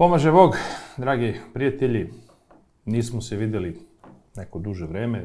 [0.00, 0.56] Pomaže Bog,
[0.96, 2.10] dragi prijatelji,
[2.84, 3.78] nismo se videli
[4.36, 5.24] neko duže vreme,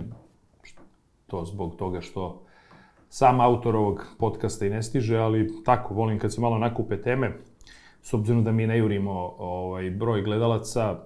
[1.28, 2.44] to zbog toga što
[3.10, 7.32] sam autor ovog podcasta i ne stiže, ali tako, volim kad se malo nakupe teme,
[8.02, 11.00] s obzirom da mi ne jurimo ovaj, broj gledalaca,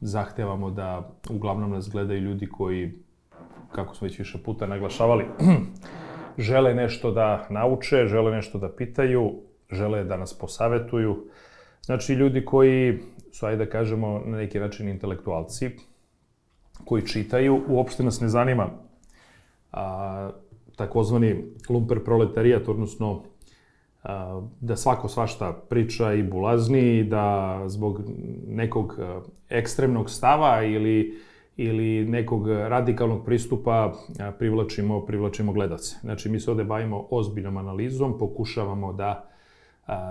[0.00, 2.92] zahtevamo da uglavnom nas gledaju ljudi koji,
[3.72, 5.24] kako smo već više puta naglašavali,
[6.38, 9.32] žele nešto da nauče, žele nešto da pitaju,
[9.70, 11.24] žele da nas posavetuju.
[11.84, 12.98] Znači, ljudi koji
[13.32, 15.70] su, ajde da kažemo, na neki način intelektualci,
[16.84, 18.68] koji čitaju, uopšte nas ne zanima
[19.72, 20.30] a,
[20.76, 23.22] takozvani lumper proletarijat, odnosno
[24.02, 28.00] a, da svako svašta priča i bulazni, i da zbog
[28.46, 28.98] nekog
[29.48, 31.20] ekstremnog stava ili
[31.56, 33.92] ili nekog radikalnog pristupa
[34.38, 35.96] privlačimo, privlačimo gledalce.
[36.00, 39.33] Znači, mi se ovde bavimo ozbiljnom analizom, pokušavamo da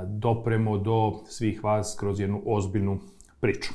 [0.07, 2.99] dopremo do svih vas kroz jednu ozbiljnu
[3.39, 3.73] priču.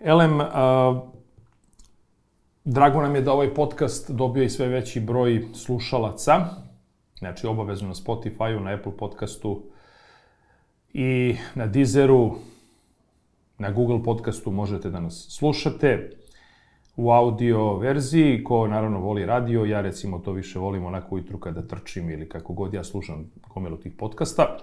[0.00, 0.38] Elem,
[2.64, 6.46] drago nam je da ovaj podcast dobio i sve veći broj slušalaca,
[7.18, 9.62] znači obavezno na Spotify-u, na Apple podcastu
[10.92, 12.34] i na Deezeru,
[13.58, 16.10] na Google podcastu možete da nas slušate
[16.98, 21.62] u audio verziji, ko naravno voli radio, ja recimo to više volim onako ujutru kada
[21.62, 24.56] trčim ili kako god ja slušam gomilu tih podcasta.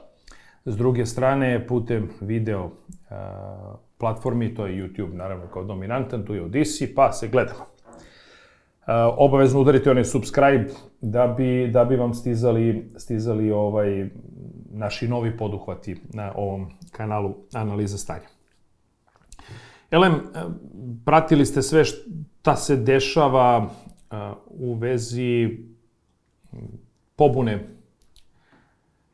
[0.66, 2.72] S druge strane, putem video uh,
[3.98, 7.60] platformi, to je YouTube naravno kao dominantan, tu je Odyssey, pa se gledamo.
[7.60, 10.68] Uh, obavezno udarite onaj subscribe
[11.02, 14.10] da bi, da bi vam stizali, stizali ovaj,
[14.72, 18.28] naši novi poduhvati na ovom kanalu Analiza stanja.
[19.92, 20.14] Elem,
[21.06, 21.84] pratili ste sve
[22.46, 23.70] šta se dešava
[24.46, 25.50] u vezi
[27.16, 27.68] pobune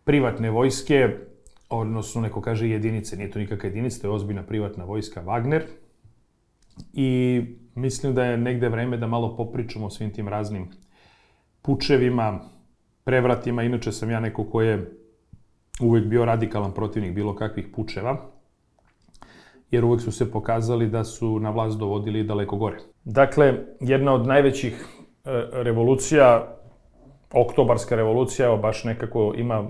[0.03, 1.18] privatne vojske,
[1.70, 5.62] odnosno neko kaže jedinice, nije to nikakva jedinica, to je ozbiljna privatna vojska Wagner.
[6.94, 7.41] I
[7.75, 10.68] mislim da je negde vreme da malo popričamo o svim tim raznim
[11.62, 12.40] pučevima,
[13.03, 13.64] prevratima.
[13.64, 14.91] Inače sam ja neko ko je
[15.81, 18.31] uvek bio radikalan protivnik bilo kakvih pučeva
[19.72, 22.78] jer uvek su se pokazali da su na vlast dovodili daleko gore.
[23.04, 26.58] Dakle, jedna od najvećih e, revolucija,
[27.32, 29.70] oktobarska revolucija, evo baš nekako ima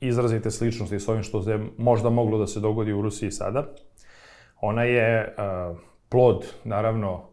[0.00, 3.66] izrazite sličnosti s ovim što je možda moglo da se dogodi u Rusiji sada.
[4.60, 5.76] Ona je uh,
[6.08, 7.28] plod, naravno,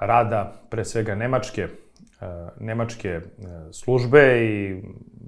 [0.00, 2.28] rada pre svega nemačke, uh,
[2.60, 3.20] nemačke
[3.72, 4.82] službe i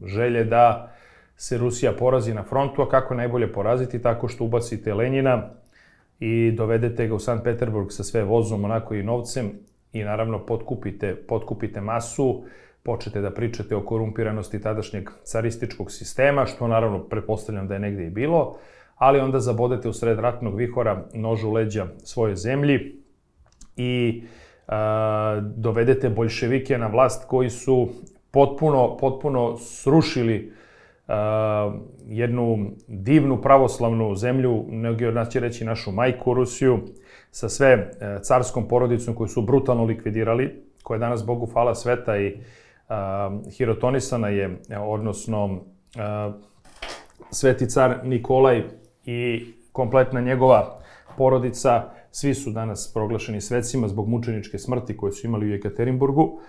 [0.07, 0.93] želje da
[1.37, 4.03] se Rusija porazi na frontu, a kako najbolje poraziti?
[4.03, 5.51] Tako što ubacite Lenjina,
[6.21, 9.53] i dovedete ga u San Peterburg sa sve vozom, onako i novcem
[9.93, 12.45] i naravno potkupite, potkupite masu,
[12.83, 18.11] počete da pričate o korumpiranosti tadašnjeg carističkog sistema, što naravno pretpostavljam da je negde i
[18.11, 18.57] bilo,
[18.97, 23.01] ali onda zabodete u sred ratnog vihora nožu leđa svoje zemlji
[23.77, 24.23] i
[24.69, 27.89] a, dovedete bolševike na vlast koji su
[28.31, 30.53] potpuno, potpuno srušili
[32.07, 36.79] jednu divnu pravoslavnu zemlju, mnogi od nas će reći našu majku Rusiju,
[37.31, 42.19] sa sve e, carskom porodicom koju su brutalno likvidirali, koja je danas Bogu hvala sveta
[42.19, 42.39] i
[43.57, 45.61] hirotonisana je, odnosno
[45.97, 46.33] a,
[47.31, 48.63] sveti car Nikolaj
[49.05, 50.81] i kompletna njegova
[51.17, 56.41] porodica, svi su danas proglašeni svecima zbog mučeničke smrti koje su imali u Jekaterinburgu.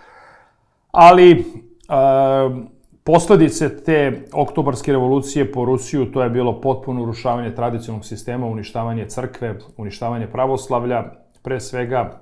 [0.92, 1.46] Ali,
[3.08, 9.56] Posledice te oktobarske revolucije po Rusiju, to je bilo potpuno urušavanje tradicionalnog sistema, uništavanje crkve,
[9.78, 11.04] uništavanje pravoslavlja,
[11.44, 12.22] pre svega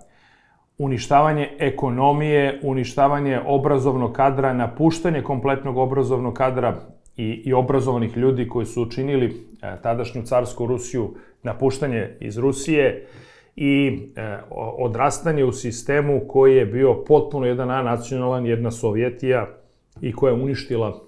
[0.78, 6.76] uništavanje ekonomije, uništavanje obrazovnog kadra, napuštanje kompletnog obrazovnog kadra
[7.18, 13.08] i, i obrazovanih ljudi koji su učinili e, tadašnju carsku Rusiju, napuštanje iz Rusije
[13.56, 14.38] i e,
[14.78, 19.63] odrastanje u sistemu koji je bio potpuno jedan nacionalan, jedna Sovjetija,
[20.03, 21.02] i koja je uništila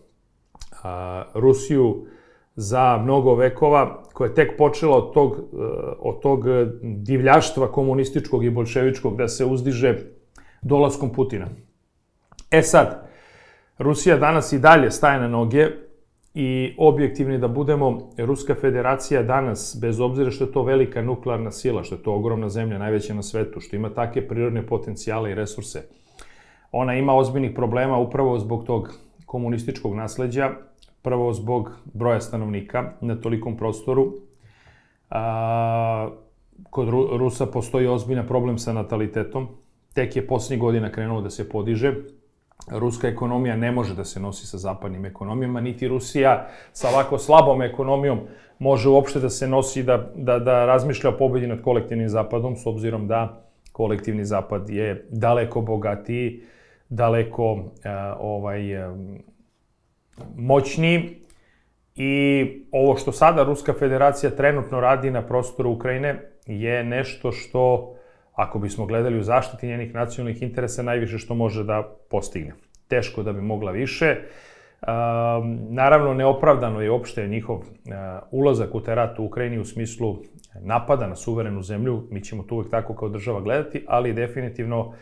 [0.83, 2.06] a, Rusiju
[2.56, 5.57] za mnogo vekova, koja je tek počela od tog, e,
[6.00, 6.45] od tog
[6.81, 9.97] divljaštva komunističkog i bolševičkog da se uzdiže
[10.62, 11.47] dolaskom Putina.
[12.51, 13.09] E sad,
[13.77, 15.68] Rusija danas i dalje staje na noge
[16.33, 21.83] i objektivni da budemo, Ruska federacija danas, bez obzira što je to velika nuklearna sila,
[21.83, 25.83] što je to ogromna zemlja, najveća na svetu, što ima take prirodne potencijale i resurse,
[26.71, 28.94] Ona ima ozbiljnih problema upravo zbog tog
[29.25, 30.50] komunističkog nasleđa,
[31.01, 34.13] prvo zbog broja stanovnika na tolikom prostoru.
[35.09, 36.09] A,
[36.69, 39.47] kod Rusa postoji ozbiljan problem sa natalitetom.
[39.94, 41.94] Tek je poslednjih godina krenulo da se podiže.
[42.71, 47.61] ruska ekonomija ne može da se nosi sa zapadnim ekonomijama, niti Rusija sa ovako slabom
[47.61, 48.19] ekonomijom
[48.59, 52.65] može uopšte da se nosi, da, da, da razmišlja o pobedi nad kolektivnim zapadom, s
[52.65, 53.45] obzirom da
[53.75, 56.42] kolektivni zapad je daleko bogatiji,
[56.89, 57.62] daleko uh,
[58.19, 59.18] ovaj, um,
[60.36, 61.18] moćniji
[61.95, 67.95] i ovo što sada Ruska federacija trenutno radi na prostoru Ukrajine je nešto što
[68.33, 72.54] ako bismo gledali u zaštiti njenih nacionalnih interesa, najviše što može da postigne.
[72.88, 74.16] Teško da bi mogla više.
[74.81, 77.63] Um, naravno, neopravdano je opšte njihov uh,
[78.31, 80.18] ulazak u rat u Ukrajini u smislu
[80.62, 82.04] napada na suverenu zemlju.
[82.12, 84.94] Mi ćemo to uvek tako kao država gledati, ali definitivno um,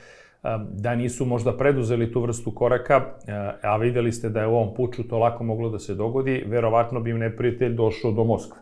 [0.72, 4.74] da nisu možda preduzeli tu vrstu koraka, uh, a videli ste da je u ovom
[4.74, 8.62] puču to lako moglo da se dogodi, verovatno bi im neprijatelj došao do Moskve.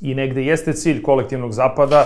[0.00, 2.04] I negde jeste cilj kolektivnog zapada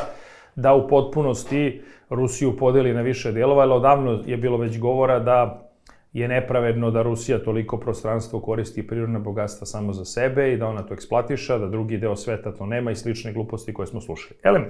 [0.57, 5.69] da u potpunosti Rusiju podeli na više delova, ali odavno je bilo već govora da
[6.15, 10.83] je nepravedno da Rusija toliko prostranstvo koristi prirodne bogatstva samo za sebe i da ona
[10.83, 14.39] to eksploatiša, da drugi deo sveta to nema i slične gluposti koje smo slušali.
[14.43, 14.67] Elem,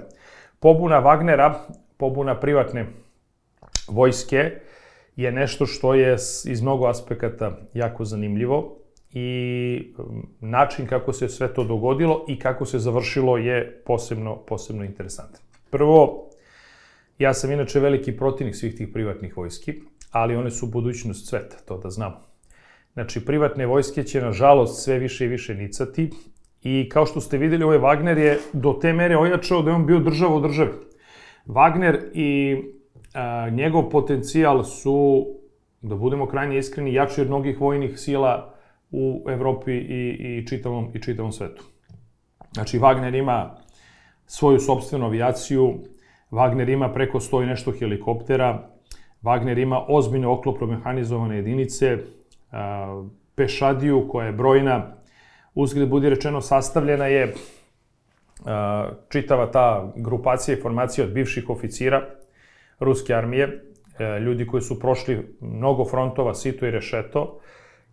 [0.61, 1.53] pobuna Wagnera,
[1.97, 2.87] pobuna privatne
[3.89, 4.51] vojske
[5.17, 6.15] je nešto što je
[6.45, 8.77] iz mnogo aspekata jako zanimljivo
[9.13, 9.95] i
[10.41, 15.41] način kako se sve to dogodilo i kako se završilo je posebno, posebno interesantan.
[15.71, 16.31] Prvo,
[17.19, 19.75] ja sam inače veliki protivnik svih tih privatnih vojski,
[20.15, 22.21] ali one su budućnost sveta, to da znamo.
[22.93, 26.11] Znači, privatne vojske će, nažalost, sve više i više nicati
[26.63, 29.87] i kao što ste videli, ovaj Wagner je do te mere ojačao da je on
[29.87, 30.73] bio država u državi.
[31.47, 32.57] Wagner i
[33.15, 35.27] a, njegov potencijal su,
[35.83, 38.55] da budemo krajnje iskreni, jači od mnogih vojnih sila
[38.91, 41.65] u Evropi i, i, čitavom, i čitavom svetu.
[42.53, 43.57] Znači, Wagner ima
[44.27, 45.75] svoju sobstvenu avijaciju,
[46.31, 48.74] Wagner ima preko 100 i nešto helikoptera,
[49.25, 51.99] Wagner ima ozbiljne oklopno mehanizovane jedinice,
[53.35, 54.83] pešadiju koja je brojna,
[55.55, 57.35] uzgled budi rečeno sastavljena je
[59.09, 62.03] čitava ta grupacija i formacija od bivših oficira
[62.81, 63.65] ruske armije,
[63.99, 67.41] e, ljudi koji su prošli mnogo frontova, sito i rešeto,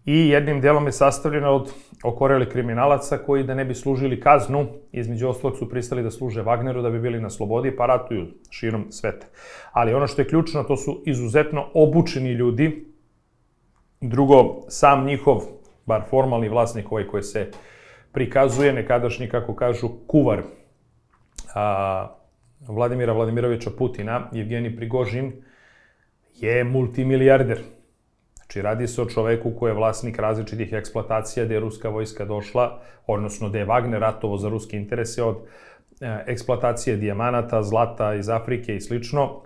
[0.06, 5.28] i jednim delom je sastavljena od okoreli kriminalaca koji da ne bi služili kaznu, između
[5.28, 9.28] ostalog su pristali da služe Wagneru da bi bili na slobodi pa ratuju širom sveta.
[9.72, 12.86] Ali ono što je ključno, to su izuzetno obučeni ljudi.
[14.02, 15.42] Drugo, sam njihov,
[15.86, 17.52] bar formalni vlasnik ovaj koji se
[18.12, 20.42] prikazuje, nekadašnji, kako kažu, kuvar
[21.56, 22.16] a,
[22.68, 25.34] Vladimira Vladimirovića Putina, Evgenij Prigožin,
[26.36, 27.60] je multimilijarder
[28.52, 32.80] Znači, radi se o čoveku koji je vlasnik različitih eksploatacija gde je ruska vojska došla,
[33.08, 35.38] odnosno gde je Wagner ratovo za ruske interese od
[36.02, 39.42] e, eksploatacije dijamanata, zlata iz Afrike i slično,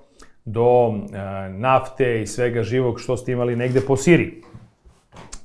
[0.46, 4.42] do e, nafte i svega živog što ste imali negde po Siriji.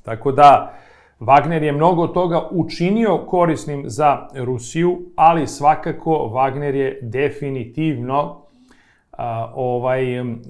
[0.03, 0.73] Tako da,
[1.19, 8.41] Wagner je mnogo toga učinio korisnim za Rusiju, ali svakako Wagner je definitivno
[9.21, 10.05] a, ovaj,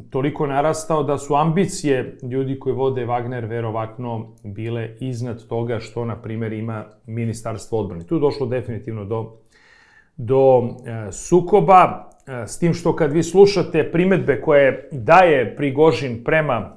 [0.10, 6.16] toliko narastao da su ambicije ljudi koji vode Wagner verovatno bile iznad toga što, na
[6.16, 8.04] primjer, ima Ministarstvo odbrane.
[8.04, 9.38] Tu je došlo definitivno do,
[10.18, 16.56] do e, sukoba, e, s tim što kad vi slušate primetbe koje daje Prigožin prema
[16.56, 16.70] e,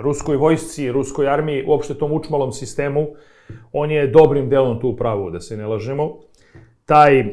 [0.00, 3.08] ruskoj vojsci, ruskoj armiji, uopšte tom učmalom sistemu,
[3.72, 6.18] on je dobrim delom tu upravo, da se ne lažemo.
[6.84, 7.32] Taj e,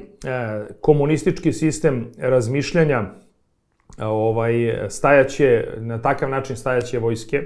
[0.81, 3.26] komunistički sistem razmišljanja
[3.97, 4.53] ovaj,
[4.89, 7.43] stajaće, na takav način stajaće vojske,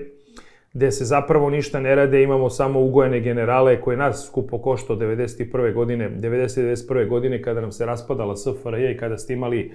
[0.74, 5.74] gde se zapravo ništa ne rade, imamo samo ugojene generale koje nas skupo košto 91.
[5.74, 7.08] godine, 90.
[7.08, 9.72] godine kada nam se raspadala SFRJ i kada ste imali e,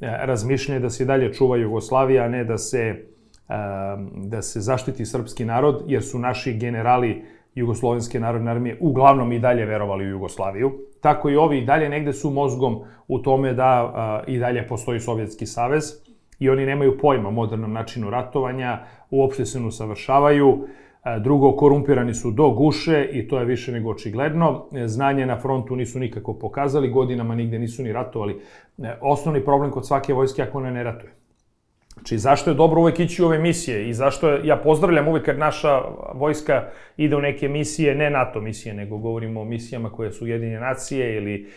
[0.00, 2.96] razmišljanje da se dalje čuva Jugoslavija, a ne da se, e,
[4.14, 7.22] da se zaštiti srpski narod, jer su naši generali
[7.54, 10.72] Jugoslovenske narodne armije uglavnom i dalje verovali u Jugoslaviju.
[11.00, 15.00] Tako i ovi i dalje negde su mozgom u tome da a, i dalje postoji
[15.00, 16.09] Sovjetski savez
[16.40, 18.78] i oni nemaju pojma o modernom načinu ratovanja,
[19.10, 20.66] uopšte se ne usavršavaju,
[21.20, 24.66] drugo, korumpirani su do guše i to je više nego očigledno.
[24.86, 28.40] Znanje na frontu nisu nikako pokazali, godinama nigde nisu ni ratovali.
[28.78, 31.19] E, osnovni problem kod svake vojske ako ona ne ratuje.
[32.00, 35.24] Znači, zašto je dobro uvek ići u ove misije i zašto je, ja pozdravljam uvek
[35.24, 35.80] kad naša
[36.14, 36.64] vojska
[36.96, 41.16] ide u neke misije, ne NATO misije, nego govorimo o misijama koje su Ujedinje nacije
[41.16, 41.50] ili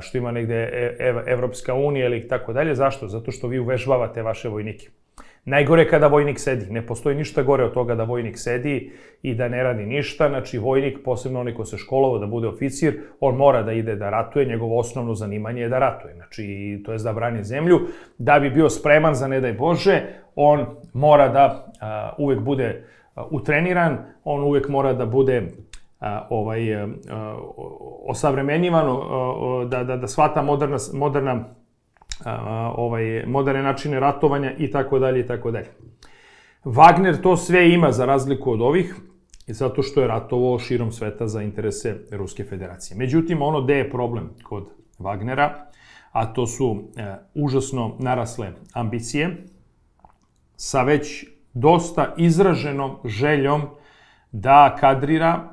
[0.00, 2.74] što ima negde e, Ev, Evropska unija ili tako dalje.
[2.74, 3.08] Zašto?
[3.08, 4.88] Zato što vi uvežbavate vaše vojnike.
[5.44, 6.70] Najgore je kada vojnik sedi.
[6.70, 10.28] Ne postoji ništa gore od toga da vojnik sedi i da ne radi ništa.
[10.28, 14.10] Znači, vojnik, posebno onaj ko se školovao da bude oficir, on mora da ide da
[14.10, 16.14] ratuje, njegovo osnovno zanimanje je da ratuje.
[16.14, 17.80] Znači, to je da brani zemlju.
[18.18, 20.02] Da bi bio spreman za ne daj Bože,
[20.36, 22.84] on mora da a, uvek bude
[23.14, 25.42] a, utreniran, on uvek mora da bude
[26.00, 26.88] a, ovaj, a,
[28.06, 31.44] osavremenjivan, a, da, da, da shvata moderna, moderna
[32.76, 35.68] ovaj, moderne načine ratovanja i tako dalje i tako dalje.
[36.64, 38.94] Wagner to sve ima za razliku od ovih,
[39.46, 42.96] zato što je ratovo širom sveta za interese Ruske federacije.
[42.96, 45.50] Međutim, ono gde je problem kod Wagnera,
[46.12, 49.36] a to su e, užasno narasle ambicije,
[50.56, 53.62] sa već dosta izraženom željom
[54.32, 55.48] da kadrira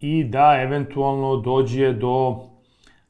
[0.00, 2.40] i da eventualno dođe do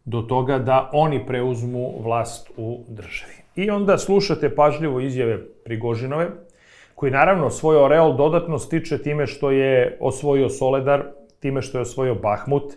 [0.08, 3.32] do toga da oni preuzmu vlast u državi.
[3.56, 6.28] I onda slušate pažljivo izjave Prigožinove,
[6.94, 11.02] koji naravno svoj oreol dodatno stiče time što je osvojio Soledar,
[11.40, 12.72] time što je osvojio Bahmut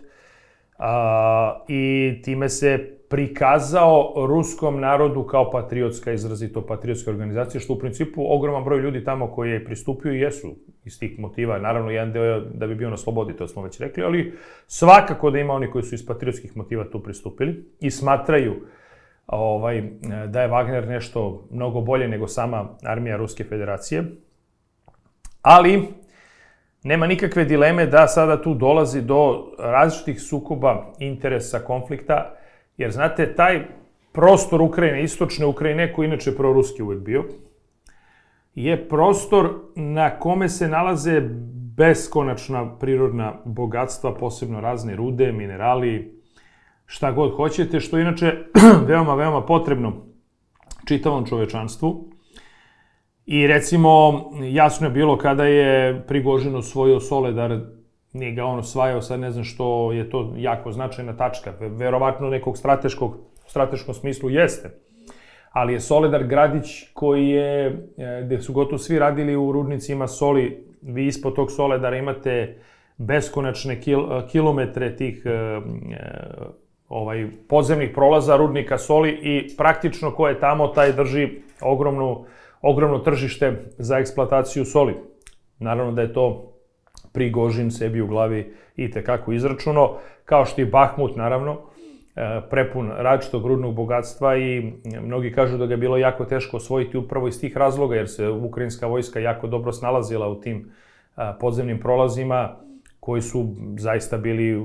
[0.78, 8.24] a, i time se prikazao ruskom narodu kao patriotska, izrazito patriotska organizacija, što u principu
[8.34, 10.54] ogroman broj ljudi tamo koji je pristupio jesu
[10.84, 11.58] iz tih motiva.
[11.58, 14.32] Naravno, jedan deo je da bi bio na slobodi, to smo već rekli, ali
[14.66, 18.54] svakako da ima oni koji su iz patriotskih motiva tu pristupili i smatraju
[19.26, 19.82] ovaj,
[20.28, 24.04] da je Wagner nešto mnogo bolje nego sama armija Ruske federacije.
[25.42, 25.88] Ali,
[26.82, 32.36] nema nikakve dileme da sada tu dolazi do različitih sukoba, interesa, konflikta,
[32.76, 33.62] Jer, znate, taj
[34.12, 37.24] prostor Ukrajine, istočne Ukrajine, koji inače proruski uvek bio,
[38.54, 41.20] je prostor na kome se nalaze
[41.76, 46.20] beskonačna prirodna bogatstva, posebno razne rude, minerali,
[46.86, 48.32] šta god hoćete, što inače
[48.88, 49.92] veoma, veoma potrebno
[50.84, 52.08] čitavom čovečanstvu.
[53.26, 53.90] I recimo,
[54.50, 57.60] jasno je bilo kada je Prigožin osvojio Soledar
[58.12, 61.52] nije ga on osvajao, sad ne znam što je to jako značajna tačka.
[61.60, 63.16] Verovatno nekog strateškog,
[63.46, 64.70] strateškom smislu jeste.
[65.52, 67.66] Ali je Soledar gradić koji je,
[67.98, 72.58] e, gde su gotovo svi radili u rudnicima soli, vi ispod tog Soledara imate
[72.96, 75.60] beskonačne kil, e, kilometre tih e,
[76.88, 81.28] ovaj podzemnih prolaza rudnika soli i praktično ko je tamo taj drži
[81.60, 82.24] ogromnu
[82.62, 84.94] ogromno tržište za eksploataciju soli.
[85.58, 86.51] Naravno da je to
[87.12, 91.56] Prigožin sebi u glavi i tekako izračuno, kao što i Bahmut, naravno,
[92.16, 96.98] e, prepun različitog rudnog bogatstva i mnogi kažu da ga je bilo jako teško osvojiti
[96.98, 100.70] upravo iz tih razloga, jer se ukrajinska vojska jako dobro snalazila u tim
[101.16, 102.56] e, podzemnim prolazima,
[103.00, 104.62] koji su zaista bili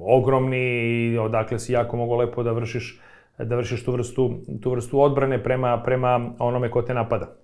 [0.00, 3.00] ogromni i odakle si jako mogo lepo da vršiš
[3.38, 7.36] da vršiš tu vrstu, tu vrstu odbrane prema, prema onome ko te napada.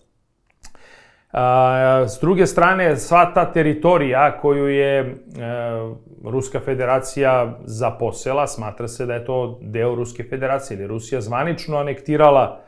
[2.07, 5.07] S druge strane, sva ta teritorija koju je e,
[6.25, 12.61] Ruska federacija zaposela, smatra se da je to deo Ruske federacije, ili Rusija zvanično anektirala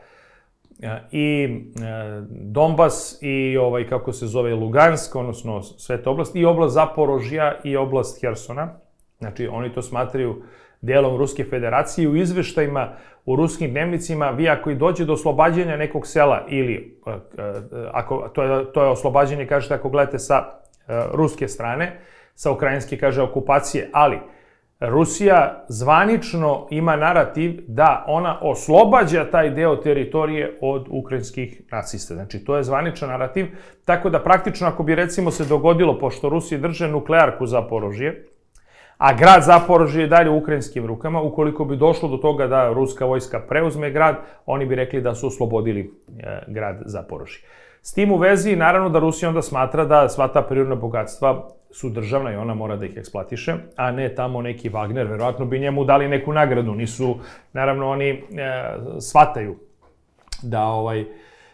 [0.81, 6.45] e, i e, Donbas i ovaj kako se zove Lugansk, odnosno sve te oblasti, i
[6.45, 8.73] oblast Zaporožja i oblast Hersona.
[9.19, 10.43] Znači, oni to smatraju
[10.83, 12.09] delom Ruske federacije.
[12.09, 12.93] U izveštajima
[13.25, 17.53] u ruskim dnevnicima, vi ako i dođe do oslobađanja nekog sela ili, e, e,
[17.91, 20.43] ako, to, je, to je oslobađanje, kažete, ako gledate sa
[20.87, 21.99] e, ruske strane,
[22.35, 24.19] sa ukrajinske, kaže, okupacije, ali
[24.79, 32.13] Rusija zvanično ima narativ da ona oslobađa taj deo teritorije od ukrajinskih nacista.
[32.13, 33.47] Znači, to je zvaničan narativ,
[33.85, 38.25] tako da praktično ako bi recimo se dogodilo, pošto Rusi drže nuklearku za porožje,
[39.03, 41.21] a grad Zaporožje je dalje u ukrajinskim rukama.
[41.21, 45.27] Ukoliko bi došlo do toga da ruska vojska preuzme grad, oni bi rekli da su
[45.27, 45.81] oslobodili
[46.19, 47.43] e, grad Zaporožje.
[47.81, 51.89] S tim u vezi, naravno da Rusija onda smatra da sva ta prirodna bogatstva su
[51.89, 55.09] državna i ona mora da ih eksploatiše, a ne tamo neki Wagner.
[55.09, 56.75] Verovatno bi njemu dali neku nagradu.
[56.75, 57.15] Nisu,
[57.53, 58.21] naravno, oni e,
[58.99, 59.55] shvataju
[60.43, 61.05] da ovaj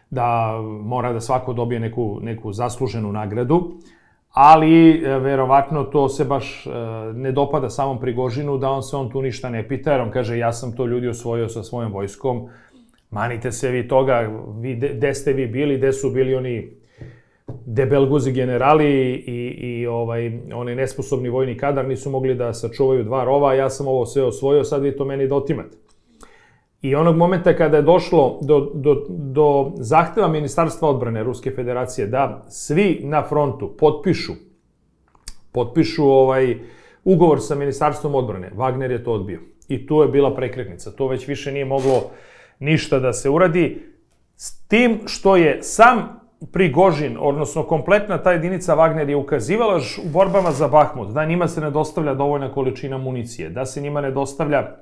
[0.10, 3.72] da mora da svako dobije neku, neku zasluženu nagradu
[4.33, 6.69] ali e, verovatno to se baš e,
[7.13, 10.38] ne dopada samom Prigožinu, da on se on tu ništa ne pita, jer on kaže
[10.38, 12.50] ja sam to ljudi osvojio sa svojom vojskom,
[13.12, 16.69] manite se vi toga, vi, gde ste vi bili, gde su bili oni
[17.65, 23.53] debelguzi generali i, i ovaj, oni nesposobni vojni kadar nisu mogli da sačuvaju dva rova,
[23.53, 25.88] ja sam ovo sve osvojio, sad vi to meni dotimate.
[26.81, 32.45] I onog momenta kada je došlo do, do, do zahteva Ministarstva odbrane Ruske federacije da
[32.50, 34.33] svi na frontu potpišu
[35.51, 36.57] potpišu ovaj
[37.03, 39.39] ugovor sa Ministarstvom odbrane, Wagner je to odbio.
[39.67, 40.91] I tu je bila prekretnica.
[40.91, 42.12] To već više nije moglo
[42.59, 43.81] ništa da se uradi.
[44.36, 46.19] S tim što je sam
[46.51, 51.62] Prigožin, odnosno kompletna ta jedinica Wagner je ukazivala u borbama za Bahmut da njima se
[51.62, 54.75] ne dostavlja dovoljna količina municije, da se njima ne dostavlja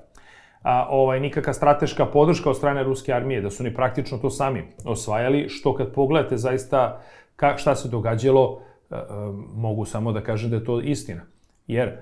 [0.61, 4.63] a, ovaj, nikakva strateška podrška od strane ruske armije, da su oni praktično to sami
[4.85, 7.01] osvajali, što kad pogledate zaista
[7.35, 11.21] ka, šta se događalo, a, a, mogu samo da kažem da je to istina.
[11.67, 11.97] Jer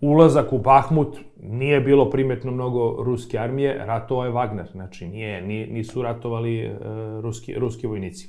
[0.00, 6.02] ulazak u Bahmut nije bilo primetno mnogo ruske armije, ratovao je Wagner, znači nije, nisu
[6.02, 6.76] ratovali uh,
[7.20, 8.28] ruski, ruski vojnici.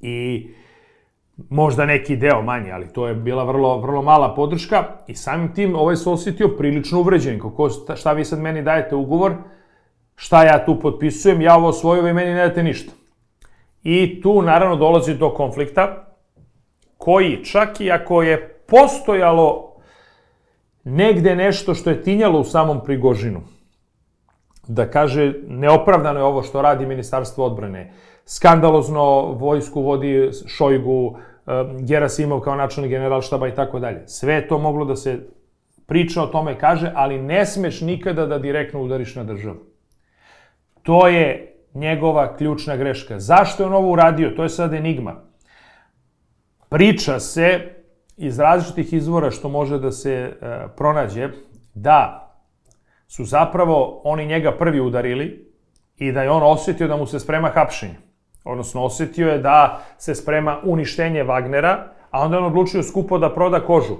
[0.00, 0.48] I
[1.36, 5.76] možda neki deo manje, ali to je bila vrlo, vrlo mala podrška i samim tim
[5.76, 7.40] ovaj se osjetio prilično uvređen.
[7.40, 9.34] Kako, šta vi sad meni dajete ugovor,
[10.16, 12.92] šta ja tu potpisujem, ja ovo svoju, i meni ne date ništa.
[13.82, 16.04] I tu naravno dolazi do konflikta,
[16.98, 19.76] koji čak i ako je postojalo
[20.84, 23.40] negde nešto što je tinjalo u samom Prigožinu,
[24.68, 27.92] da kaže neopravdano je ovo što radi Ministarstvo odbrane,
[28.24, 31.18] skandalozno vojsku vodi Šojgu,
[31.80, 34.02] Gerasimov kao načelni general štaba i tako dalje.
[34.06, 35.18] Sve to moglo da se
[35.86, 39.58] priča o tome kaže, ali ne smeš nikada da direktno udariš na državu.
[40.82, 43.20] To je njegova ključna greška.
[43.20, 44.30] Zašto je on ovo uradio?
[44.30, 45.14] To je sad enigma.
[46.68, 47.60] Priča se
[48.16, 50.32] iz različitih izvora što može da se e,
[50.76, 51.28] pronađe
[51.74, 52.30] da
[53.06, 55.52] su zapravo oni njega prvi udarili
[55.96, 58.03] i da je on osetio da mu se sprema hapšenje.
[58.44, 61.76] Odnosno, osetio je da se sprema uništenje Wagnera,
[62.10, 63.94] a onda on odlučio skupo da proda kožu.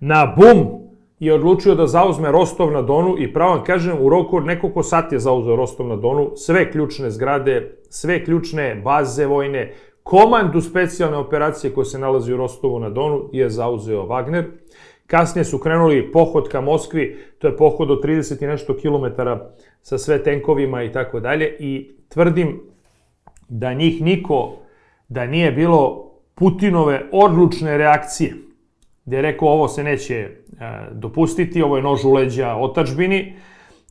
[0.00, 0.86] Na bum
[1.18, 4.82] je odlučio da zauzme Rostov na Donu i pravo vam kažem, u roku od nekoliko
[4.82, 9.72] sati je zauzeo Rostov na Donu, sve ključne zgrade, sve ključne baze vojne,
[10.02, 14.44] komandu specijalne operacije koja se nalazi u Rostovu na Donu je zauzeo Wagner.
[15.06, 19.50] Kasnije su krenuli pohod ka Moskvi, to je pohod od 30 i nešto kilometara
[19.82, 22.60] sa sve tenkovima i tako dalje i tvrdim
[23.48, 24.52] da njih niko,
[25.08, 26.02] da nije bilo
[26.34, 28.34] Putinove odlučne reakcije,
[29.04, 30.30] gde je rekao ovo se neće e,
[30.92, 33.36] dopustiti, ovo je nož u leđa otačbini,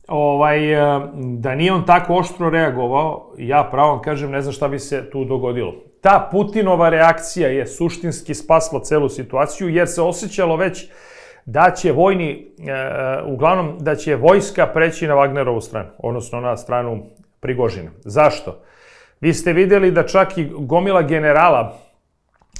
[0.08, 1.00] ovaj, e,
[1.38, 5.24] da nije on tako oštro reagovao, ja pravom kažem, ne znam šta bi se tu
[5.24, 5.74] dogodilo.
[6.00, 10.88] Ta Putinova reakcija je suštinski spasla celu situaciju, jer se osjećalo već
[11.46, 12.42] da će vojni, e,
[13.26, 17.06] uglavnom, da će vojska preći na Wagnerovu stranu, odnosno na stranu
[17.40, 17.90] Prigožina.
[18.04, 18.62] Zašto?
[19.26, 21.78] Vi ste videli da čak i gomila generala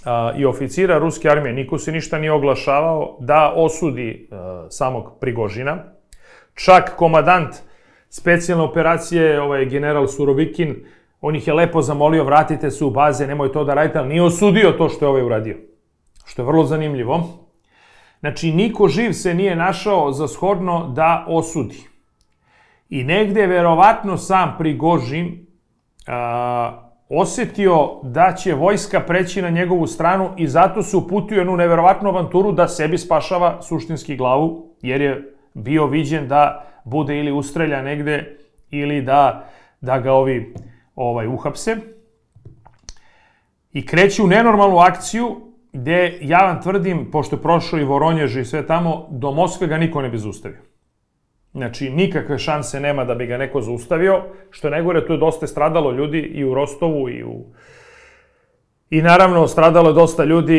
[0.05, 5.77] a, i oficira ruske armije, niko se ništa nije oglašavao da osudi a, samog Prigožina.
[6.55, 7.55] Čak komadant
[8.09, 10.75] specijalne operacije, ovaj general Surovikin,
[11.21, 14.23] on ih je lepo zamolio, vratite se u baze, nemoj to da radite, ali nije
[14.23, 15.57] osudio to što je ovaj uradio.
[16.25, 17.47] Što je vrlo zanimljivo.
[18.21, 21.79] Znači, niko živ se nije našao za shodno da osudi.
[22.91, 25.46] I negde, verovatno, sam Prigožin
[26.07, 32.09] a, osetio da će vojska preći na njegovu stranu i zato se uputio jednu neverovatnu
[32.09, 38.37] avanturu da sebi spašava suštinski glavu, jer je bio viđen da bude ili ustrelja negde
[38.71, 39.45] ili da,
[39.81, 40.55] da ga ovi
[40.95, 41.77] ovaj, uhapse.
[43.73, 48.45] I kreće u nenormalnu akciju gde ja vam tvrdim, pošto je prošao i Voronjež i
[48.45, 50.66] sve tamo, do Moskve ga niko ne bi zaustavio.
[51.57, 54.23] Znači, nikakve šanse nema da bi ga neko zaustavio.
[54.51, 57.45] Što je najgore, tu je dosta stradalo ljudi i u Rostovu i u...
[58.91, 60.57] I naravno, stradalo je dosta ljudi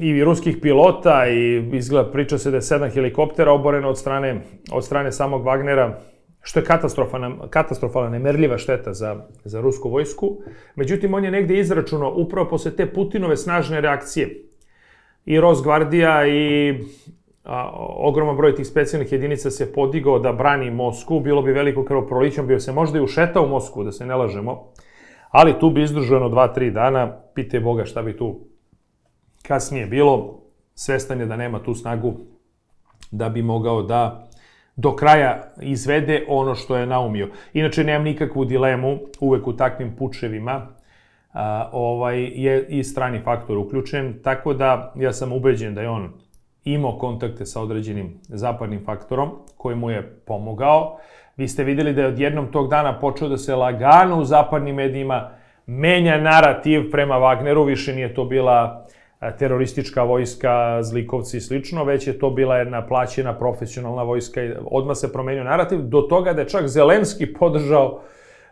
[0.00, 4.40] i ruskih pilota i izgleda, priča se da je sedam helikoptera oboreno od strane,
[4.72, 5.92] od strane samog Wagnera,
[6.42, 10.36] što je katastrofalna, katastrofalna nemerljiva šteta za, za rusku vojsku.
[10.74, 14.42] Međutim, on je negde izračunao upravo posle te Putinove snažne reakcije.
[15.24, 16.74] I Rosgvardija i
[17.96, 22.60] ogroman broj tih specijalnih jedinica se podigao da brani Moskvu, bilo bi veliko krvoproliće, bio
[22.60, 24.72] se možda i ušetao u Moskvu, da se ne lažemo,
[25.30, 28.40] ali tu bi izdržano 2-3 dana, pite Boga šta bi tu
[29.42, 30.40] kasnije bilo,
[30.74, 32.14] svestan je da nema tu snagu
[33.10, 34.28] da bi mogao da
[34.76, 37.28] do kraja izvede ono što je naumio.
[37.52, 40.66] Inače, nemam nikakvu dilemu, uvek u takvim pučevima,
[41.72, 46.12] ovaj, je i strani faktor uključen, tako da ja sam ubeđen da je on
[46.66, 50.98] imao kontakte sa određenim zapadnim faktorom koji mu je pomogao.
[51.36, 55.30] Vi ste videli da je odjednom tog dana počeo da se lagano u zapadnim medijima
[55.66, 58.86] menja narativ prema Wagneru, više nije to bila
[59.38, 64.96] teroristička vojska, zlikovci i slično, već je to bila jedna plaćena profesionalna vojska i odmah
[64.96, 68.00] se promenio narativ, do toga da je čak Zelenski podržao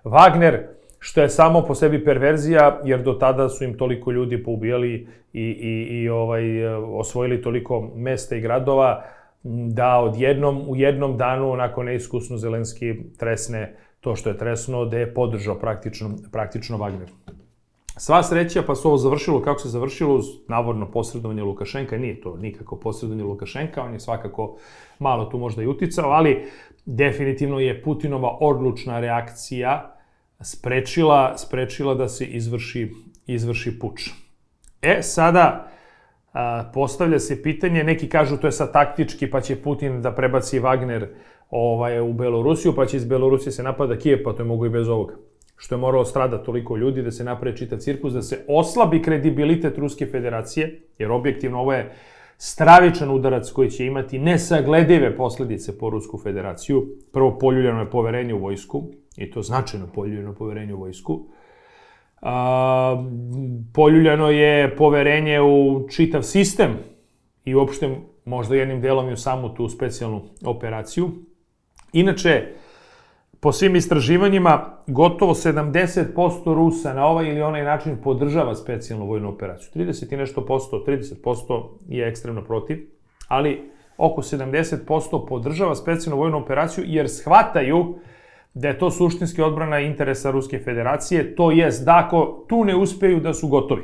[0.05, 0.59] Wagner,
[1.05, 5.43] što je samo po sebi perverzija, jer do tada su im toliko ljudi poubijali i,
[5.43, 9.05] i, i ovaj, osvojili toliko mesta i gradova,
[9.43, 15.15] da odjednom, u jednom danu, onako neiskusno, Zelenski tresne to što je tresno, da je
[15.15, 17.37] podržao praktično, praktično Wagner.
[17.97, 21.99] Sva sreća, pa se ovo završilo kako se završilo uz navodno posredovanje Lukašenka.
[21.99, 24.57] Nije to nikako posredovanje Lukašenka, on je svakako
[24.99, 26.45] malo tu možda i uticao, ali
[26.85, 29.94] definitivno je Putinova odlučna reakcija
[30.41, 32.91] sprečila, sprečila da se izvrši,
[33.27, 34.11] izvrši puč.
[34.83, 35.71] E, sada
[36.33, 40.61] a, postavlja se pitanje, neki kažu to je sad taktički, pa će Putin da prebaci
[40.61, 41.07] Wagner
[41.51, 44.71] ovaj, u Belorusiju, pa će iz Belorusije se napada Kijev, pa to je mogu i
[44.71, 45.15] bez ovoga
[45.57, 49.79] što je moralo strada toliko ljudi, da se napravi čitav cirkus, da se oslabi kredibilitet
[49.79, 51.93] Ruske federacije, jer objektivno ovo je
[52.39, 56.87] stravičan udarac koji će imati nesagledive posledice po Rusku federaciju.
[57.13, 58.85] Prvo, poljuljeno je poverenje u vojsku,
[59.17, 61.27] i to značajno poljuljeno poverenje u vojsku.
[62.23, 63.05] A,
[63.75, 66.77] poljuljeno je poverenje u čitav sistem
[67.45, 71.11] i uopšte možda jednim delom i u samu tu specijalnu operaciju.
[71.93, 72.47] Inače,
[73.41, 79.71] po svim istraživanjima, gotovo 70% Rusa na ovaj ili onaj način podržava specijalnu vojnu operaciju.
[79.75, 82.79] 30 i nešto posto, 30% je ekstremno protiv,
[83.29, 87.99] ali oko 70% podržava specijalnu vojnu operaciju jer shvataju
[88.55, 93.21] da je to suštinski odbrana interesa Ruske federacije, to jest da ako tu ne uspeju
[93.21, 93.83] da su gotovi.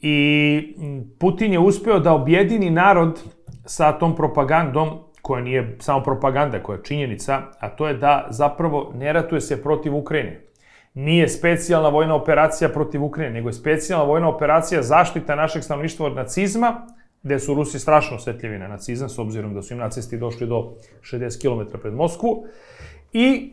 [0.00, 0.76] I
[1.18, 3.22] Putin je uspeo da objedini narod
[3.64, 4.88] sa tom propagandom
[5.22, 9.62] koja nije samo propaganda, koja je činjenica, a to je da zapravo ne ratuje se
[9.62, 10.40] protiv Ukrajine.
[10.94, 16.16] Nije specijalna vojna operacija protiv Ukrajine, nego je specijalna vojna operacija zaštita našeg stanovništva od
[16.16, 16.86] nacizma,
[17.22, 20.72] gde su Rusi strašno osetljivi na nacizam, s obzirom da su im nacisti došli do
[21.00, 22.44] 60 km pred Moskvu,
[23.12, 23.52] i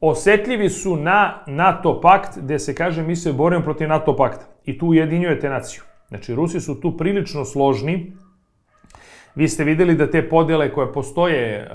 [0.00, 4.44] osetljivi su na NATO pakt, gde se kaže mi se borimo protiv NATO pakta.
[4.64, 5.82] I tu ujedinjujete naciju.
[6.08, 8.12] Znači, Rusi su tu prilično složni,
[9.38, 11.68] Vi ste videli da te podele koje postoje,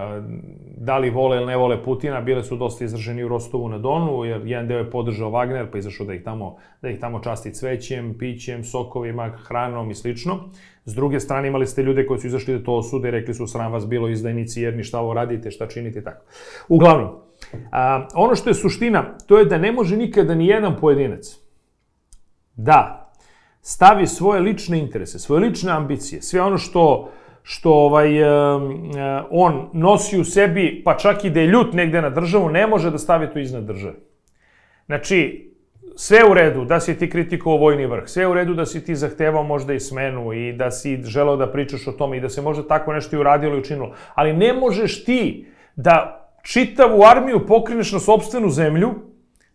[0.78, 4.26] da li vole ili ne vole Putina, bile su dosta izraženi u Rostovu na Donu,
[4.26, 7.54] jer jedan deo je podržao Wagner, pa izašao da ih tamo, da ih tamo časti
[7.54, 10.50] cvećem, pićem, sokovima, hranom i slično.
[10.86, 13.48] S druge strane imali ste ljude koji su izašli da to osude i rekli su
[13.48, 16.26] sram vas bilo izdajnici jerni, šta ovo radite, šta činite i tako.
[16.68, 17.10] Uglavnom,
[17.72, 21.40] a, ono što je suština, to je da ne može nikada ni jedan pojedinac
[22.56, 23.12] da
[23.62, 27.10] stavi svoje lične interese, svoje lične ambicije, sve ono što
[27.44, 28.24] što ovaj,
[29.30, 32.92] on nosi u sebi, pa čak i da je ljut negde na državu, ne može
[32.92, 33.96] da stavi to iznad države.
[34.86, 35.50] Znači,
[35.96, 38.96] sve u redu da si ti kritikovao vojni vrh, sve u redu da si ti
[38.96, 42.42] zahtevao možda i smenu i da si želeo da pričaš o tome i da se
[42.42, 47.92] možda tako nešto i uradilo i učinilo, ali ne možeš ti da čitavu armiju pokrineš
[47.92, 48.94] na sobstvenu zemlju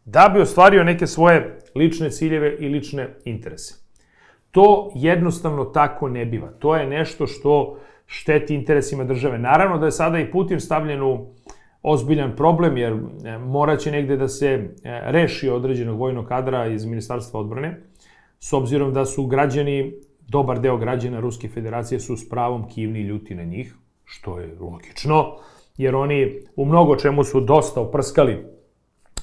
[0.05, 3.88] da bi ostvario neke svoje lične ciljeve i lične interese.
[4.51, 6.49] To jednostavno tako ne biva.
[6.59, 9.39] To je nešto što šteti interesima države.
[9.39, 11.27] Naravno da je sada i Putin stavljen u
[11.83, 14.69] ozbiljan problem, jer e, moraće negde da se e,
[15.05, 17.81] reši određenog vojnog kadra iz Ministarstva odbrane,
[18.39, 19.95] s obzirom da su građani,
[20.29, 25.37] dobar deo građana Ruske federacije su s pravom kivni ljuti na njih, što je logično,
[25.77, 28.47] jer oni u mnogo čemu su dosta oprskali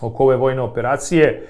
[0.01, 1.47] oko ove vojne operacije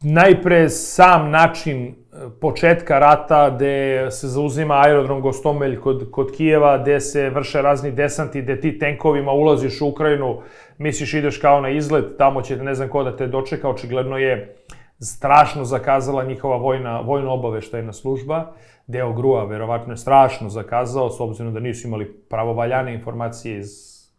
[0.00, 1.92] najpre sam način e,
[2.40, 8.42] početka rata gde se zauzima aerodrom Gostomelj kod, kod Kijeva, gde se vrše razni desanti,
[8.42, 10.40] gde ti tenkovima ulaziš u Ukrajinu,
[10.78, 14.56] misliš ideš kao na izlet, tamo će ne znam ko da te dočeka, očigledno je
[15.00, 18.52] strašno zakazala njihova vojna, vojno obaveštajna služba.
[18.86, 23.68] Deo Grua verovatno je strašno zakazao, s obzirom da nisu imali pravovaljane informacije iz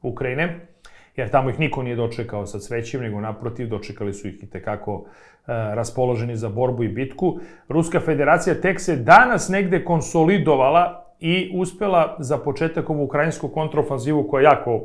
[0.01, 0.67] Ukrajine
[1.17, 5.05] jer tamo ih niko nije dočekao sa cvećem, nego naprotiv, dočekali su ih i tekako
[5.05, 5.11] e,
[5.47, 7.39] raspoloženi za borbu i bitku.
[7.69, 14.49] Ruska federacija tek se danas negde konsolidovala i uspela za početak ovu ukrajinsku kontrofanzivu koja
[14.49, 14.81] jako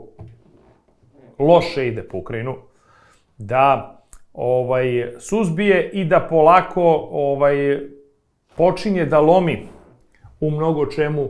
[1.38, 2.56] loše ide po Ukrajinu,
[3.38, 3.98] da
[4.32, 7.78] ovaj suzbije i da polako ovaj
[8.56, 9.66] počinje da lomi
[10.40, 11.28] u mnogo čemu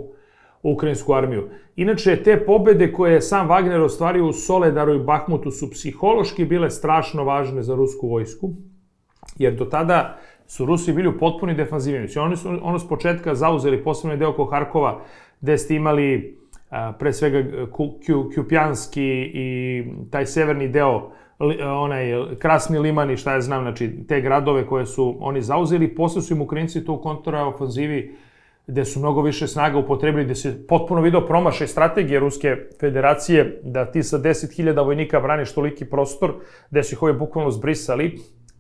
[0.63, 1.49] ukrajinsku armiju.
[1.77, 6.71] Inače, te pobede koje je sam Wagner ostvario u Soledaru i Bahmutu su psihološki bile
[6.71, 8.51] strašno važne za rusku vojsku,
[9.39, 12.09] jer do tada su Rusi bili u potpuni defanzivni.
[12.19, 15.01] Oni su ono s početka zauzeli posebno deo oko Harkova,
[15.41, 16.39] gde ste imali
[16.71, 17.67] a, pre svega
[18.35, 21.11] Kjupjanski i taj severni deo
[21.79, 26.23] onaj Krasni Liman i šta ja znam, znači te gradove koje su oni zauzeli, posle
[26.23, 28.15] su im Ukrajinci to u kontraofanzivi
[28.67, 33.91] gde su mnogo više snaga upotrebili, gde se potpuno video promašaj strategije Ruske federacije, da
[33.91, 36.35] ti sa 10.000 vojnika braniš toliki prostor,
[36.71, 38.19] gde su ih ove bukvalno zbrisali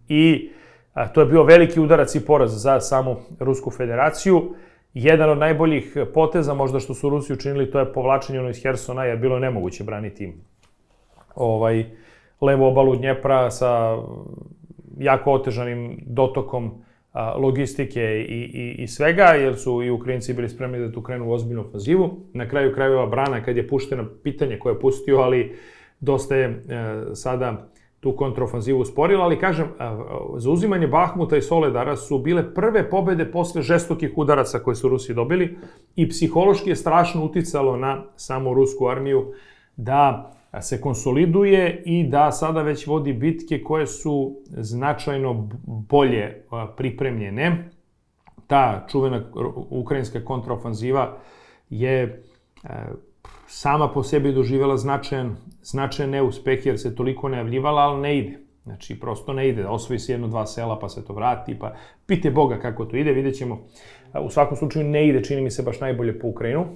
[0.09, 0.51] i
[0.95, 4.55] a, to je bio veliki udarac i poraz za samu Rusku federaciju.
[4.95, 9.05] Jedan od najboljih poteza možda što su Rusi učinili, to je povlačenje ono iz Hersona,
[9.05, 10.33] jer bilo je nemoguće braniti
[11.35, 11.85] ovaj,
[12.41, 13.99] levu obalu Dnjepra sa
[14.99, 16.85] jako otežanim dotokom
[17.39, 21.33] logistike i, i, i svega, jer su i Ukrajinci bili spremni da tu krenu u
[21.33, 22.21] ozbiljnu ofanzivu.
[22.33, 25.57] Na kraju krajeva brana, kad je puštena pitanje koje je pustio, ali
[26.01, 27.69] dosta je e, sada
[28.03, 29.67] tu kontrofanzivu usporila, ali kažem,
[30.37, 35.59] zauzimanje Bahmuta i Soledara su bile prve pobede posle žestokih udaraca koje su Rusi dobili
[35.97, 39.33] i psihološki je strašno uticalo na samu rusku armiju
[39.77, 46.45] da se konsoliduje i da sada već vodi bitke koje su značajno bolje
[46.77, 47.71] pripremljene.
[48.47, 49.23] Ta čuvena
[49.71, 51.19] ukrajinska kontraofanziva
[51.71, 52.23] je
[53.47, 58.39] sama po sebi doživjela značajan, značajan neuspeh jer se toliko najavljivala, ali ne ide.
[58.65, 59.67] Znači, prosto ne ide.
[59.67, 61.75] Osvoji se jedno, dva sela, pa se to vrati, pa
[62.07, 63.61] pite Boga kako to ide, vidjet ćemo.
[64.21, 66.67] U svakom slučaju ne ide, čini mi se, baš najbolje po Ukrajinu.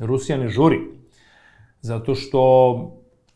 [0.00, 0.78] Rusija ne žuri,
[1.80, 2.74] zato što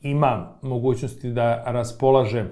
[0.00, 2.44] ima mogućnosti da raspolaže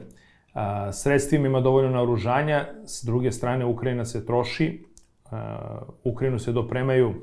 [0.55, 4.85] a, sredstvima, ima dovoljno naoružanja, s druge strane Ukrajina se troši,
[5.31, 7.15] a, Ukrajinu se dopremaju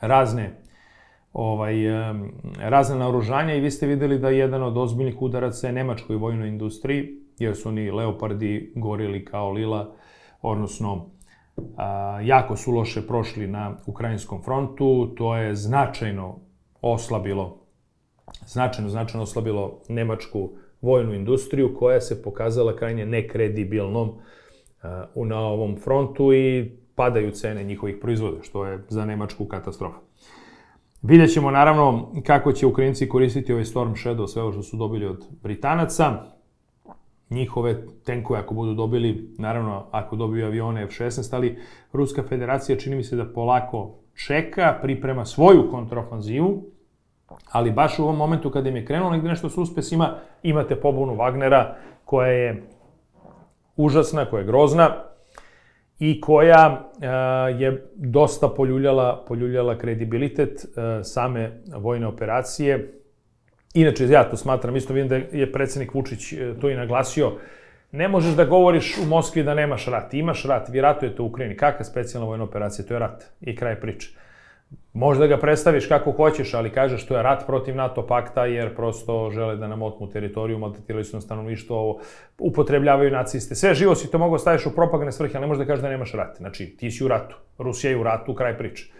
[0.00, 0.62] razne
[1.32, 1.74] ovaj,
[2.58, 3.54] razne naoružanja.
[3.54, 7.68] I vi ste videli da jedan od ozbiljnih udaraca je nemačkoj vojnoj industriji, jer su
[7.68, 9.94] oni leopardi gorili kao lila,
[10.42, 11.06] odnosno
[11.76, 16.45] a, jako su loše prošli na ukrajinskom frontu, to je značajno
[16.92, 17.58] oslabilo,
[18.46, 24.12] značajno, značajno oslabilo nemačku vojnu industriju koja se pokazala krajnje nekredibilnom
[24.82, 29.98] a, na ovom frontu i padaju cene njihovih proizvoda, što je za Nemačku katastrofa.
[31.02, 35.06] Vidjet ćemo naravno kako će Ukrajinci koristiti ovaj Storm Shadow, sve ovo što su dobili
[35.06, 36.24] od Britanaca.
[37.30, 41.58] Njihove tenkove ako budu dobili, naravno ako dobiju avione F-16, ali
[41.92, 43.94] Ruska federacija čini mi se da polako
[44.26, 46.64] čeka, priprema svoju kontrofanzivu,
[47.52, 51.16] ali baš u ovom momentu kada im je krenulo negde nešto s uspesima, imate pobunu
[51.16, 51.64] Wagnera
[52.04, 52.62] koja je
[53.76, 54.90] užasna, koja je grozna,
[55.98, 62.92] i koja uh, je dosta poljuljala, poljuljala kredibilitet uh, same vojne operacije.
[63.74, 67.32] Inače, ja to smatram, isto vidim da je predsednik Vučić uh, to i naglasio,
[67.92, 70.14] ne možeš da govoriš u Moskvi da nemaš rat.
[70.14, 71.56] Imaš rat, vi ratujete u Ukrajini.
[71.56, 72.86] Kakva specijalna vojna operacija?
[72.86, 73.24] To je rat.
[73.40, 74.25] I kraj priče.
[74.92, 79.30] Možda ga predstaviš kako hoćeš, ali kažeš to je rat protiv NATO pakta jer prosto
[79.30, 82.00] žele da nam otmu teritoriju, maltretirali su na stanovništvo,
[82.38, 83.54] upotrebljavaju naciste.
[83.54, 85.88] Sve živo si to mogo staviš u propagane svrhe, ali ne možeš da kažeš da
[85.88, 86.36] nemaš rat.
[86.36, 87.36] Znači, ti si u ratu.
[87.58, 88.92] Rusija je u ratu, kraj priče.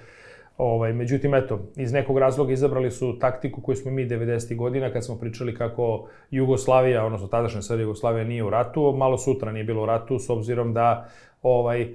[0.58, 4.56] Ovaj, međutim, eto, iz nekog razloga izabrali su taktiku koju smo mi 90.
[4.56, 9.52] godina, kad smo pričali kako Jugoslavija, odnosno tadašnja sada Jugoslavija nije u ratu, malo sutra
[9.52, 11.08] nije bilo u ratu, s obzirom da
[11.42, 11.94] ovaj,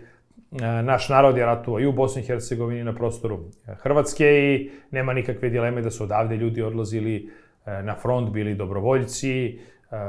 [0.84, 5.50] naš narod je ratovao i u Bosni i Hercegovini na prostoru Hrvatske i nema nikakve
[5.50, 7.30] dileme da su odavde ljudi odlazili
[7.66, 9.58] e, na front, bili dobrovoljci, e,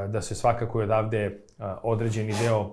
[0.07, 1.39] da se svakako je odavde
[1.83, 2.71] određeni deo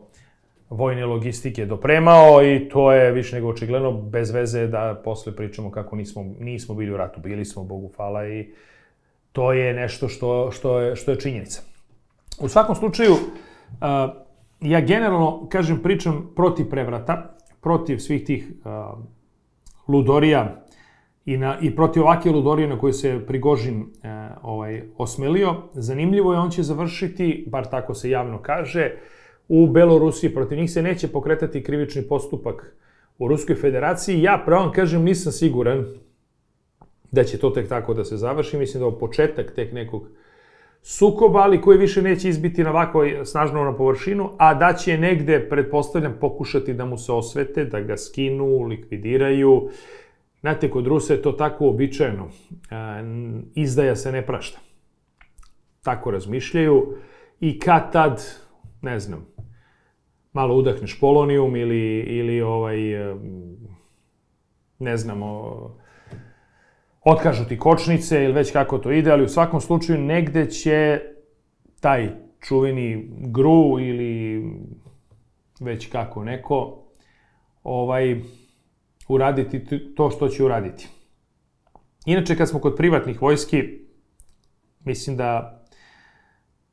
[0.70, 5.96] vojne logistike dopremao i to je više nego očigledno bez veze da posle pričamo kako
[5.96, 7.20] nismo, nismo bili u ratu.
[7.20, 8.50] Bili smo, Bogu hvala, i
[9.32, 11.62] to je nešto što, što, je, što je činjenica.
[12.40, 13.14] U svakom slučaju,
[14.60, 18.98] ja generalno, kažem, pričam protiv prevrata, protiv svih tih uh,
[19.88, 20.64] ludorija
[21.24, 23.86] i, na, i protiv ovake ludorije na koje se Prigožin uh,
[24.42, 25.54] ovaj, osmelio.
[25.74, 28.90] Zanimljivo je, on će završiti, bar tako se javno kaže,
[29.48, 30.34] u Belorusiji.
[30.34, 32.76] Protiv njih se neće pokretati krivični postupak
[33.18, 34.22] u Ruskoj federaciji.
[34.22, 35.84] Ja, pravo kažem, nisam siguran
[37.10, 38.58] da će to tek tako da se završi.
[38.58, 40.08] Mislim da je početak tek nekog
[40.82, 45.48] sukoba, ali koji više neće izbiti na ovako snažno na površinu, a da će negde,
[45.48, 49.68] pretpostavljam, pokušati da mu se osvete, da ga skinu, likvidiraju.
[50.40, 52.28] Znate, kod Rusa je to tako običajeno.
[53.54, 54.58] Izdaja se ne prašta.
[55.82, 56.94] Tako razmišljaju
[57.40, 58.22] i kad tad,
[58.82, 59.26] ne znam,
[60.32, 62.78] malo udahneš polonijum ili, ili ovaj,
[64.78, 65.20] ne znam,
[67.10, 71.00] otkažu ti kočnice ili već kako to ide, ali u svakom slučaju negde će
[71.80, 74.44] taj čuveni gru ili
[75.60, 76.82] već kako neko
[77.62, 78.20] ovaj
[79.08, 79.64] uraditi
[79.96, 80.88] to što će uraditi.
[82.06, 83.62] Inače, kad smo kod privatnih vojski,
[84.84, 85.60] mislim da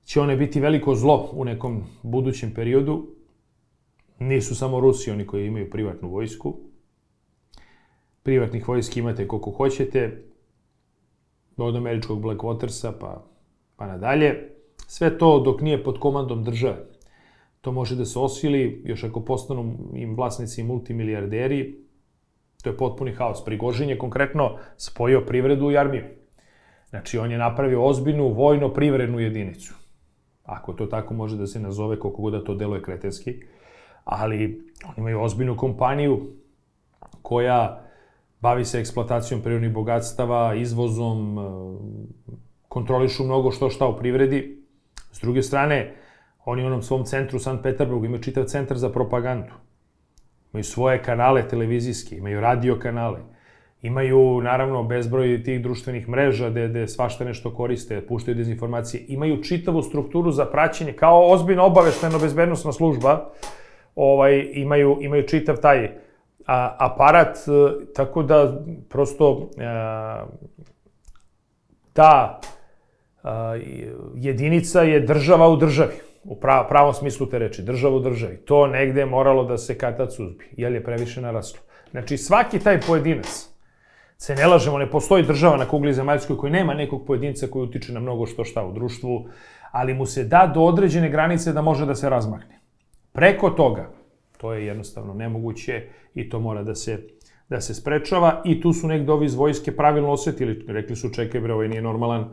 [0.04, 3.08] će one biti veliko zlo u nekom budućem periodu.
[4.20, 6.60] Nisu samo Rusi oni koji imaju privatnu vojsku,
[8.24, 10.27] privatnih vojski imate koliko hoćete,
[11.66, 13.24] od američkog Blackwatersa pa,
[13.76, 14.50] pa nadalje.
[14.88, 16.78] Sve to dok nije pod komandom države.
[17.62, 21.88] To može da se osili, još ako postanu im vlasnici multimilijarderi,
[22.64, 23.46] to je potpuni haos.
[23.46, 26.04] Prigožin je konkretno spojio privredu i armiju.
[26.90, 29.74] Znači, on je napravio ozbiljnu vojno-privrednu jedinicu.
[30.48, 33.44] ako to tako može da se nazove, koliko god da to deluje kretenski,
[34.04, 36.34] ali oni imaju ozbiljnu kompaniju
[37.22, 37.87] koja
[38.40, 41.44] bavi se eksploatacijom prirodnih bogatstava, izvozom, e,
[42.68, 44.64] kontrolišu mnogo što šta u privredi.
[45.12, 45.94] S druge strane,
[46.46, 49.54] oni u onom svom centru u Sankt Peterburgu imaju čitav centar za propagandu.
[50.54, 53.20] Imaju svoje kanale televizijske, imaju radio kanale.
[53.82, 59.06] Imaju, naravno, bezbroj tih društvenih mreža gde, gde svašta nešto koriste, puštaju dezinformacije.
[59.08, 63.30] Imaju čitavu strukturu za praćenje, kao ozbiljno obavešteno bezbednostna služba,
[63.96, 66.07] ovaj, imaju, imaju čitav taj
[66.48, 67.38] a, aparat,
[67.96, 70.26] tako da prosto a,
[71.94, 72.40] ta
[73.24, 73.56] a,
[74.16, 78.38] jedinica je država u državi, u prav, pravom smislu te reči, država u državi.
[78.38, 81.60] To negde je moralo da se katac suzbi, jer je previše naraslo.
[81.92, 83.50] Znači, svaki taj pojedinac,
[84.18, 87.94] se ne lažemo, ne postoji država na kugli zemaljskoj koji nema nekog pojedinca koji utiče
[87.94, 89.28] na mnogo što šta u društvu,
[89.72, 92.60] ali mu se da do određene granice da može da se razmahne.
[93.12, 93.90] Preko toga,
[94.38, 95.84] to je jednostavno nemoguće
[96.16, 97.00] i to mora da se
[97.50, 101.42] da se sprečava i tu su negde ovi iz vojske pravilno osetili, rekli su čekaj
[101.42, 102.26] bre, ovaj nije normalan,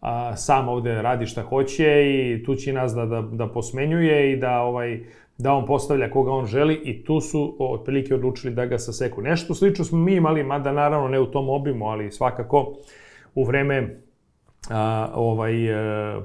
[0.00, 4.36] a, sam ovde radi šta hoće i tu će nas da, da, da posmenjuje i
[4.36, 5.00] da ovaj
[5.38, 9.22] da on postavlja koga on želi i tu su otprilike odlučili da ga saseku.
[9.22, 12.74] Nešto slično smo mi imali, mada naravno ne u tom obimu, ali svakako
[13.34, 14.00] u vreme
[14.70, 16.20] a, ovaj, a, e,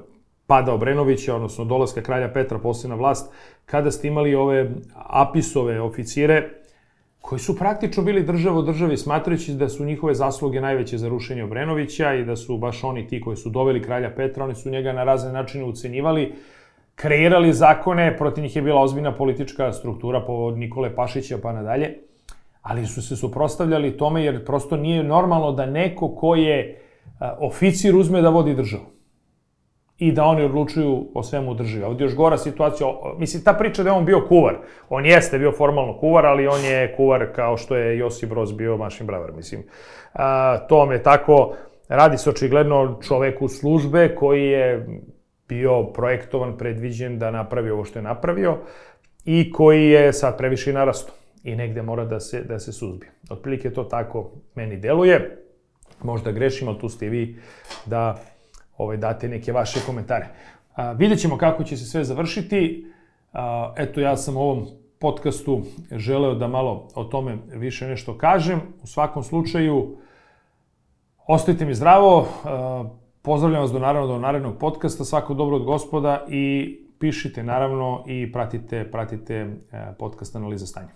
[0.46, 3.32] pada Obrenovića, odnosno dolaska kralja Petra posle na vlast,
[3.70, 6.48] kada ste imali ove apisove oficire,
[7.20, 11.44] koji su praktično bili država u državi, smatrajući da su njihove zasluge najveće za rušenje
[11.44, 14.92] Obrenovića i da su baš oni ti koji su doveli kralja Petra, oni su njega
[14.92, 16.32] na razne načine ucenjivali,
[16.94, 21.98] kreirali zakone, protiv njih je bila ozbiljna politička struktura po Nikole Pašića pa nadalje,
[22.62, 26.80] ali su se suprostavljali tome jer prosto nije normalno da neko ko je
[27.38, 28.99] oficir uzme da vodi državu
[30.00, 31.84] i da oni odlučuju o svemu državi.
[31.84, 34.56] Ovdje još gora situacija, mislim, ta priča da je on bio kuvar,
[34.88, 38.76] on jeste bio formalno kuvar, ali on je kuvar kao što je Josip Broz bio
[38.76, 39.62] mašin bravar, mislim.
[40.12, 41.54] A, to vam je tako,
[41.88, 44.86] radi se očigledno čoveku službe koji je
[45.48, 48.56] bio projektovan, predviđen da napravi ovo što je napravio
[49.24, 51.12] i koji je sad previše narasto
[51.44, 53.12] i negde mora da se, da se suzbije.
[53.30, 55.36] Otprilike to tako meni deluje.
[56.02, 57.36] Možda grešim, tu ste vi
[57.86, 58.18] da
[58.82, 60.26] ovaj, date neke vaše komentare.
[60.74, 62.92] A, vidjet ćemo kako će se sve završiti.
[63.32, 64.66] A, eto, ja sam u ovom
[64.98, 65.62] podcastu
[65.92, 68.60] želeo da malo o tome više nešto kažem.
[68.82, 69.96] U svakom slučaju,
[71.26, 72.84] ostajte mi zdravo, a,
[73.22, 78.32] Pozdravljam vas do naravno do narednog podcasta, svako dobro od gospoda i pišite naravno i
[78.32, 79.56] pratite, pratite e,
[79.98, 80.88] podcast Analiza stanja.